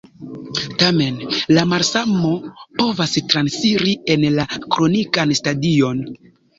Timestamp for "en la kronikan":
4.17-5.41